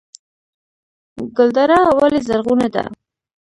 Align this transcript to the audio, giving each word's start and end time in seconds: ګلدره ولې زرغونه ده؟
ګلدره 1.35 1.79
ولې 1.97 2.19
زرغونه 2.27 2.67
ده؟ 2.73 2.83